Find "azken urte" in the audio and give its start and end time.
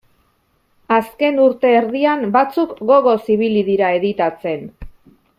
0.95-1.73